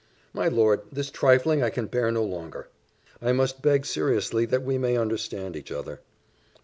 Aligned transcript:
"My 0.33 0.47
lord, 0.47 0.81
this 0.91 1.11
trifling 1.11 1.61
I 1.61 1.69
can 1.69 1.85
bear 1.85 2.09
no 2.09 2.23
longer; 2.23 2.69
I 3.21 3.33
must 3.33 3.61
beg 3.61 3.85
seriously 3.85 4.47
that 4.47 4.63
we 4.63 4.79
may 4.79 4.97
understand 4.97 5.55
each 5.55 5.71
other." 5.71 5.99